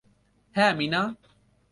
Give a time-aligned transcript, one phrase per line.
[0.55, 1.01] হ্যাঁ, মীনা।